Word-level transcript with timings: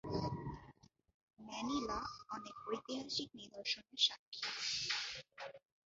Manila 1.39 1.99
অনেক 2.29 2.55
ঐতিহাসিক 2.67 3.29
নিদর্শনের 3.39 3.99
সাক্ষী। 3.99 4.41